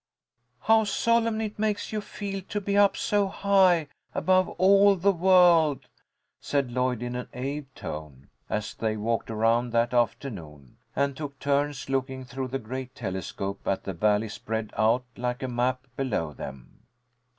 [0.61, 5.85] "How solemn it makes you feel to be up so high above all the world!"
[6.39, 11.87] said Lloyd, in an awed tone, as they walked around that afternoon, and took turns
[11.87, 16.79] looking through the great telescope, at the valley spread out like a map below them.